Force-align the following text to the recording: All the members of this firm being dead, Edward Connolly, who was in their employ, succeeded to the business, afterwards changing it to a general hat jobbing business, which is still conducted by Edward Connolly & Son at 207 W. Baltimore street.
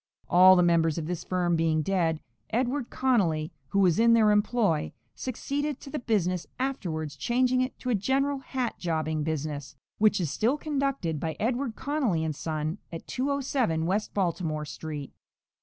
All 0.27 0.55
the 0.55 0.63
members 0.63 0.97
of 0.97 1.05
this 1.05 1.23
firm 1.23 1.55
being 1.55 1.83
dead, 1.83 2.21
Edward 2.49 2.89
Connolly, 2.89 3.51
who 3.67 3.77
was 3.77 3.99
in 3.99 4.13
their 4.13 4.31
employ, 4.31 4.93
succeeded 5.13 5.79
to 5.79 5.91
the 5.91 5.99
business, 5.99 6.47
afterwards 6.57 7.15
changing 7.15 7.61
it 7.61 7.77
to 7.81 7.91
a 7.91 7.93
general 7.93 8.39
hat 8.39 8.79
jobbing 8.79 9.21
business, 9.23 9.75
which 9.99 10.19
is 10.19 10.31
still 10.31 10.57
conducted 10.57 11.19
by 11.19 11.35
Edward 11.39 11.75
Connolly 11.75 12.27
& 12.31 12.31
Son 12.33 12.79
at 12.91 13.05
207 13.05 13.81
W. 13.81 13.99
Baltimore 14.15 14.65
street. 14.65 15.13